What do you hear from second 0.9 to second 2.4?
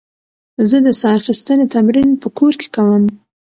ساه اخیستنې تمرین په